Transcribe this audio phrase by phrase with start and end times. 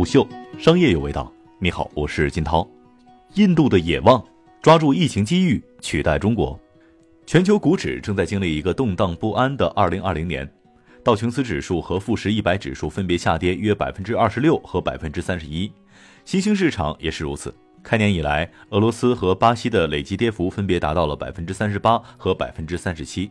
[0.00, 0.26] 虎嗅
[0.58, 1.30] 商业有味道。
[1.58, 2.66] 你好，我是金涛。
[3.34, 4.24] 印度的野望，
[4.62, 6.58] 抓住疫情机遇，取代中国。
[7.26, 10.50] 全球股指正在经历一个动荡不安的2020年，
[11.04, 15.70] 道琼斯指数和富时一百指数分别下跌约百分之二十六和百分之三十一，
[16.24, 17.54] 新兴市场也是如此。
[17.82, 23.30] 开年以来，俄罗斯和巴西的累计跌幅分别达到了百分之三十八和百分之三十七。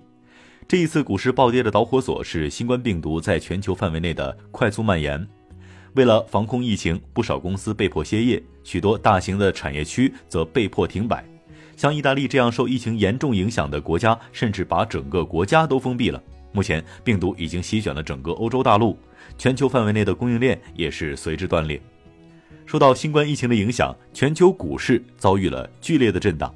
[0.68, 5.28] 这一次股市暴跌的导火索是新冠病毒在全球范围内的快速蔓延。
[5.96, 11.24] 为了防控疫情，不少公司被迫歇业，许多大型的产业区则被迫停摆。
[11.76, 16.22] 像意大利这样受疫情严重影响的国家，甚至把整个国家都封闭了。
[16.52, 18.98] 目前，病毒已经席卷了整个欧洲大陆，
[19.38, 21.82] 全球范围内的供应链也是随之断裂。
[22.66, 26.54] 受到新冠疫情的影响，全球股市遭遇了剧烈的震荡。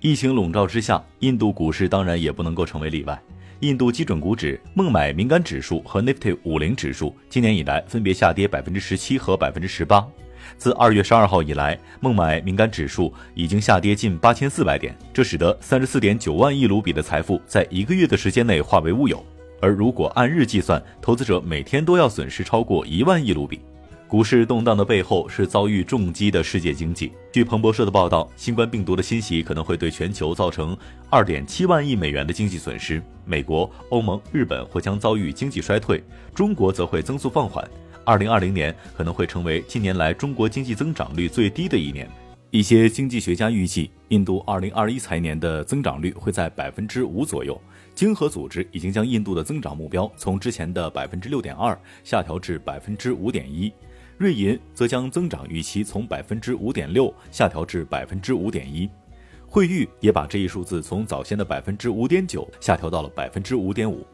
[0.00, 3.22] 疫情笼罩之下，印度股市当然也不能够成为例外。
[3.60, 10.06] 印度基准股指、孟买敏感指数和 Nifty 五零指数今年以来分别下跌百分之十七和百分之十八。
[10.58, 19.24] 自二月十二号以来，孟买敏感指数已经下跌近八千四百点，这使得三十四点九万亿卢比的财富在一个月的时间内化为乌有。
[19.60, 23.60] 而如果按日计算，投资者每天都要损失超过一万亿卢比。
[24.14, 27.10] 股市动荡的背后是遭遇重击的世界经济。
[27.32, 30.78] 据彭博社的报道，新冠病毒的侵袭可能会对全球造成
[31.10, 33.02] 二点七万亿美元的经济损失。
[33.24, 36.00] 美国、欧盟、日本或将遭遇经济衰退，
[36.32, 37.68] 中国则会增速放缓。
[38.04, 42.08] 二零二零年可能会成为近年来中国经济增长率最低的一年。
[42.52, 47.60] 一些经济学家预计，印度二零二一财年的增长率会在百分之五左右。
[47.96, 53.72] 经合组织已经将印度的增长目标从之前的百分之六点二下调至百分之五点一。
[54.16, 58.88] 瑞银则将增长预期从百分之五点六下调至百分之五点一，
[59.46, 64.06] 惠誉也把这一数字从早先的百分之五点九下调到了百分之五点五。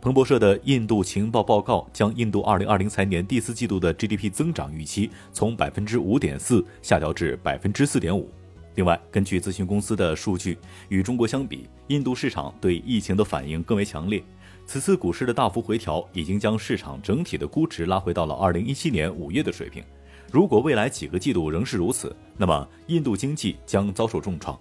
[0.00, 8.30] 彭博社的印度情报报告将印度二零二零财年第四季度的 GDP 增长预期从百分之五点四下调至百分之四点五。
[8.76, 10.56] 另外，根据咨询公司的数据，
[10.88, 14.22] 与中国相比，印度市场对疫情的反应更为强烈。
[14.68, 19.82] 此次股市的大幅回调，已经将市场整体的估值拉回到了二零一七年五月的水平。
[20.30, 24.60] 如果未来几个季度仍是如此，那么印度经济将遭受重创。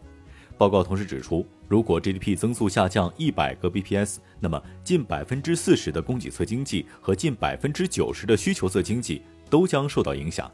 [0.58, 10.50] 报告同时指出，如果 GDP 增速下降一百个 bps，那么近百分之四十的供给侧经济和近百分之九十的需求侧经济都将受到影响。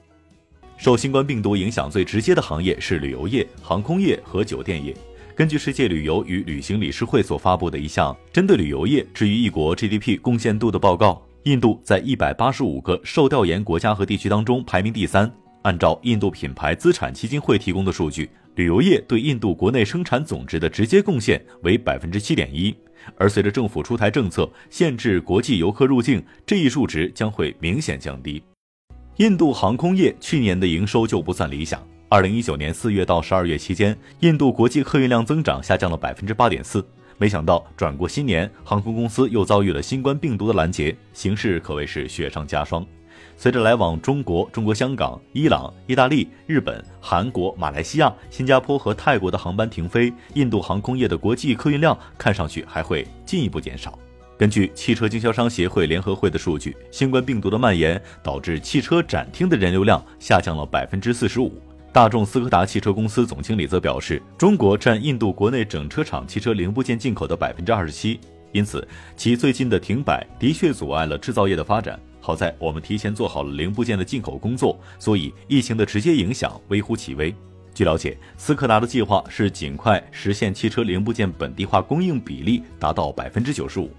[0.77, 4.97] 受新冠病毒影响最直接的行业是旅游业、航空业和酒店业。
[5.35, 15.31] 根据世界旅游与旅行理事会所发布的一项针对旅游业置于一国 GDP 贡献度的报告，印度在一百八十五个受调研国家和地区当中排名第三。
[15.63, 22.75] 按照印度品牌资产基金会提供的数据，旅游业对印度国内生产总值的直接贡献为百分之七点一。
[23.17, 28.43] 而随着政府出台政策限制国际游客入境，这一数值将会明显降低。
[29.17, 31.81] 印度航空业去年的营收就不算理想。
[32.13, 36.85] 二零一九年四月到十二月期间，印度国际客运量增长下降了百分之八点四。
[37.17, 42.85] 没想到转过新年，航空公司又遭遇了新冠病毒的拦截，形势可谓是雪上加霜。
[43.35, 53.97] 随着来往中国、中国香港、伊朗、意大利、日本、韩国、马来西亚、新加坡和泰国的航班停飞，印度航空业的国际客运量看上去还会进一步减少。
[54.37, 61.59] 根据汽车经销商协会联合会的数据，新冠病毒的蔓延导致汽车展厅的人流量下降了百分之四十五。
[61.93, 68.19] 大众斯柯达汽车公司总经理则表示，中国占印度国内整车厂汽车零部件进口的百分之二十七，
[68.51, 71.99] 因此其最近的停摆的确阻碍了制造业的发展。
[72.19, 77.31] 好在我们提前做好了零部件的进口工作，所以疫情的直接影响微乎其微。
[77.75, 83.91] 据了解，斯柯达的计划是尽快实现汽车零部件本地化供应比例达到百分之九十五。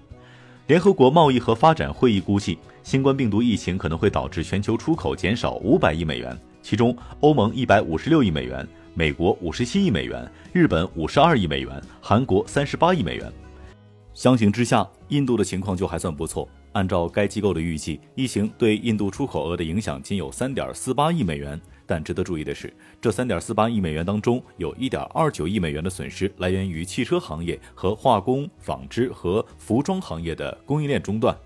[0.67, 6.37] 联合国贸易和发展会议估计，新冠病毒疫情可能会导致全球出口减少五百亿美元。
[6.65, 13.31] 其中，欧盟一百五十六亿美元，美国五十七亿美元，日本五十二亿美元，韩国三十八亿美元。
[14.15, 16.49] 相形之下，印度的情况就还算不错。
[16.71, 21.61] 按照该机构的预计，疫情对印度出口额的影响仅有三点四八亿美元。
[21.85, 31.37] 但值得注意的是，这三点四八亿美元当中，有一点二九亿美元的损失来源于汽车行业和化工、纺织和服装行业的供应链中断。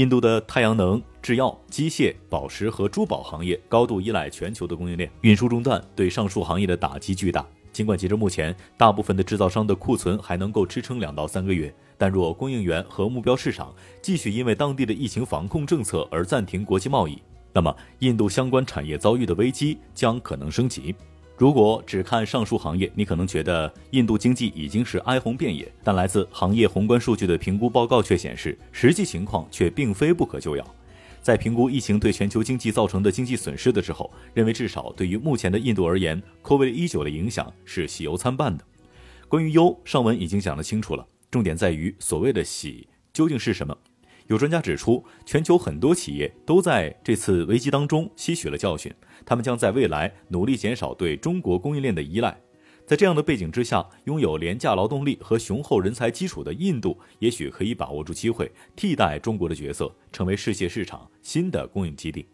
[0.00, 7.46] 印度的太阳能、制药、机械、宝石和珠宝行业高度依赖全球的供应链，运输中断对上述行业的打击巨大。
[7.70, 17.20] 尽管截至目前，大部分的制造商的库存还能够支撑两到三个月，但若供应源和目标市场继续因为当地的疫情防控政策而暂停国际贸易，
[17.52, 20.94] 那么印度相关产业遭遇的危机将可能升级。
[21.40, 30.74] 如果只看上述行业，你可能觉得印度经济已经是哀鸿遍野，但来自行业宏观数据的评估报告却显示，实际情况却并非不可救药。
[31.22, 38.62] 在评估疫情对全球经济造成的经济损失的时候，认为至少对于目前的印度而言，COVID-19 的影响是喜忧参半的。
[39.26, 43.74] 关于忧，上文已经讲得清楚了，重点在于所谓的喜究竟是什么。
[44.30, 48.94] 有专家指出，全球很多企业都在这次危机当中吸取了教训，
[49.26, 52.40] 他们将在未来努力减少对中国供应链的依赖。
[52.86, 62.24] 在这样的背景之下，拥有廉价劳动力和雄厚人才基础的印度，也许可以把握住机会，替代中国的角色，成为世界市场新的供应基地。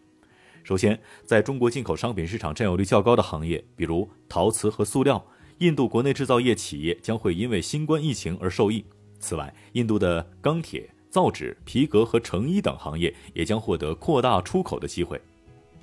[0.63, 5.25] 首先，在中国进口商品市场占有率较高的行业，比如陶瓷和塑料，
[5.57, 8.85] 印度国内制造业企业将会因为新冠疫情而受益。
[9.19, 10.87] 此外，印度的钢铁、
[11.17, 15.19] 造纸、皮革和成衣等行业也将获得扩大出口的机会。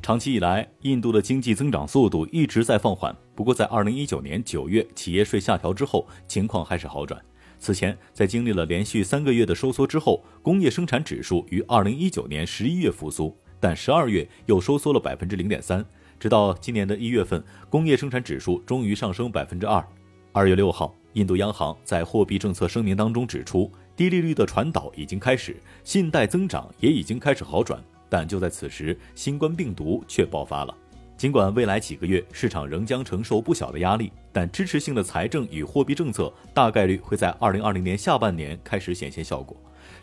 [0.00, 3.12] 长期以来，印度的经济增长速度一直在放缓。
[3.34, 7.20] 不过，在二零一九年九月企业税下调之后，情况开始好转。
[7.58, 15.84] 此前，在经历了连续三个月的收缩之后，工业生产指数于二零一九年十一月复苏，但十二月又收缩了百分之零点三。
[16.20, 19.84] 直到今年的一月份，工业生产指数终于上升百分之二。
[20.30, 27.82] 二月六号，印度央行在货币政策声明当中指出，低利率的传导已经开始，信贷增长也已经开始好转。
[28.08, 30.76] 但就在此时，新冠病毒却爆发了。
[31.16, 39.56] 尽管未来几个月市场仍将承受不小的压力，但支持性的财政与货币政策大概率会在2020年下半年开始显现效果。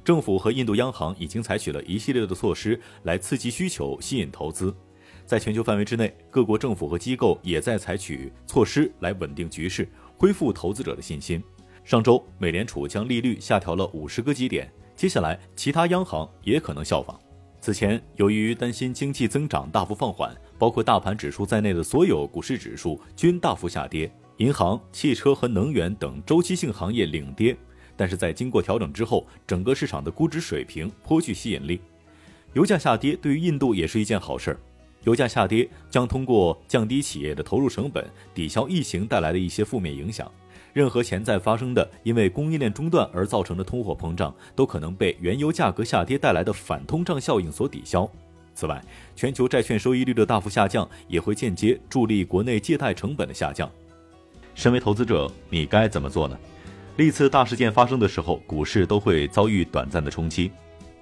[0.06, 4.74] 政府和印度央行已经采取了一系列的措施来刺激需求、吸引投资。
[5.26, 9.88] 在全球范围之内，各国政府和机构也在采取措施来稳定局势，
[10.18, 11.44] 恢复投资者的信心。
[11.84, 17.20] 上周，美联储将利率下调了五十个基点，接下来其他央行也可能效仿。
[17.60, 27.56] 此前，由于担心经济增长大幅放缓，包括大盘指数在内的所有股市指数均大幅下跌，银行、汽车和能源等周期性行业领跌。
[27.96, 31.80] 但是在经过调整之后，整个市场的估值水平颇具吸引力。
[32.54, 34.60] 油价下跌对于印度也是一件好事儿，
[35.04, 40.32] 油价下跌将通过降低企业的投入成本，抵消疫情带来的一些负面影响。
[40.74, 48.10] 任何潜在发生的因为供应链中断而造成的通货膨胀，都可能被原油价格下跌带来的反通胀效应所抵消。
[48.54, 48.84] 此外，
[49.16, 53.70] 全球债券收益率的大幅下降，也会间接助力国内借贷成本的下降。
[54.54, 56.38] 身为投资者，你该怎么做呢？
[56.98, 60.52] 历次大事件发生的时候，股市都会遭遇短暂的冲击。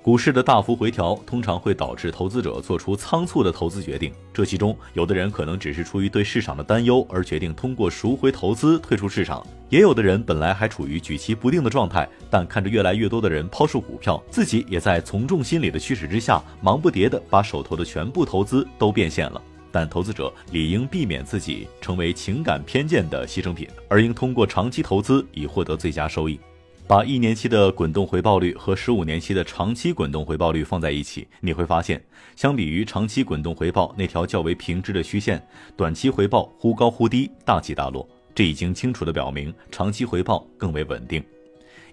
[0.02, 19.42] 股市的大幅回调通常会导致投资者做出仓促的投资决定，这其中有的人可能只是出于对市场的担忧而决定通过赎回投资退出市场，也有的人本来还处于举棋不定的状态，但看着越来越多的人抛售股票，自己也在从众心理的驱使之下，忙不迭地把手头的全部投资都变现了。
[19.72, 26.40] 但投资者理应避免自己成为情感偏见的牺牲品，而应通过长期投资以获得最佳收益。
[26.90, 32.04] 把一年期的滚动回报率和十五年期的长期滚动回报率放在一起，你会发现，
[32.36, 35.40] 相比于长期滚动回报那条较为平直的虚线，
[35.78, 38.10] 短期回报忽高忽低，大起大落。
[38.34, 41.24] 这已经清楚地表明，长期回报更为稳定。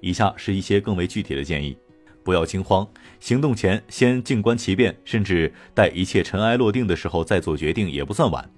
[0.00, 1.76] 以下是一些更为具体的建议：
[2.24, 2.88] 不要惊慌，
[3.20, 8.50] 行动前先静观其变，甚至待一切尘埃落定的时候再做决定也不算晚。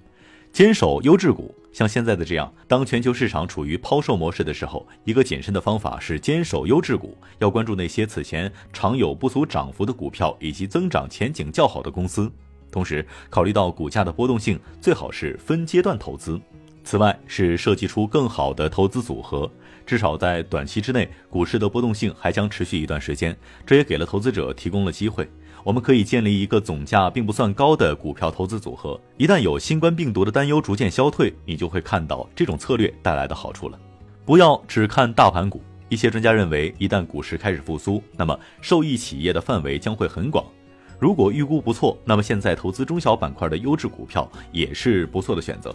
[0.58, 12.28] 坚守优质股，像现在的这样，当全球市场处于抛售模式的时候，一个谨慎的方法是坚守优质股，要关注那些此前常有不俗涨幅的股票以及增长前景较好的公司。
[12.72, 16.41] 同时，考虑到股价的波动性，最好是分阶段投资。
[16.82, 19.48] 此外，是设计出更好的投资组合，
[19.86, 25.31] 至少在短期之内，股市的波动性还将持续一段时间，这也给了投资者提供了机会。
[25.65, 28.98] 我们可以建立一个总价并不算高的股票投资组合。
[29.17, 33.79] 一旦有新冠病毒的担忧逐渐消退，你就会看到这种策略带来的好处了。
[34.24, 35.60] 不要只看大盘股。
[35.91, 40.44] 一些专家认为，一旦股市开始复苏，那么受益企业的范围将会很广。
[40.98, 45.74] 如果预估不错，那么现在投资中小板块的优质股票也是不错的选择。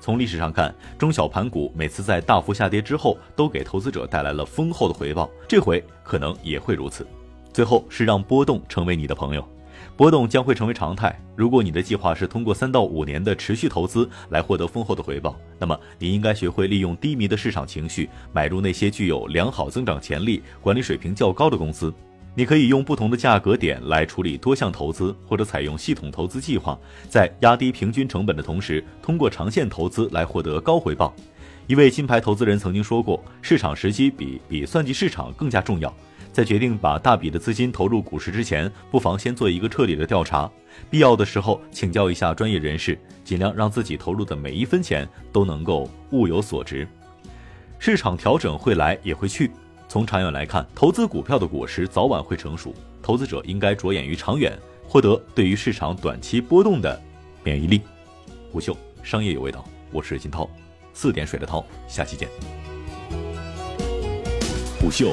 [0.00, 7.06] 从历史上看，中小盘股每次在大幅下跌之后，都给投资者带来了丰厚的回报，这回可能也会如此。
[7.52, 9.46] 最后是让波动成为你的朋友，
[9.96, 11.18] 波动将会成为常态。
[11.36, 21.92] 如果你的计划是通过三到五年的持续投资来获得丰厚的回报，那么你应该学会利用低迷的市场情绪买入那些具有良好增长潜力、管理水平较高的公司。
[22.34, 31.14] 你可以用不同的价格点来处理多项投资，或者采用系统投资计划，在压低平均成本的同时，通过长线投资来获得高回报。
[31.66, 35.94] 一位金牌投资人曾经说过：“市场时机比比算计市场更加重要。”
[36.32, 40.50] 在决定把大笔的资金投入股市之前，不妨先做一个彻底的调查，
[40.90, 46.88] 必要的时候请教一下专业人士，尽量让自己投入的每一分钱都能够物有所值。
[47.78, 49.50] 市场调整会来也会去，
[49.88, 54.58] 从长远来看，投资股票的果实早晚会成熟，投资者应该着眼于长远，
[54.88, 56.98] 获得对于市场短期波动的
[57.44, 57.82] 免疫力。
[58.50, 60.48] 虎嗅商业有味道，我是金涛，
[60.94, 62.28] 四点水的涛，下期见。
[64.80, 65.12] 虎嗅